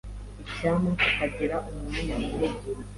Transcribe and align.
Icyampa 0.43 0.89
tukagira 1.01 1.55
umwanya 1.69 2.15
munini. 2.21 2.55